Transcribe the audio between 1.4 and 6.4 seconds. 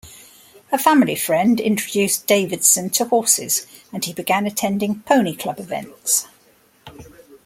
introduced Davidson to horses, and he began attending Pony Club events.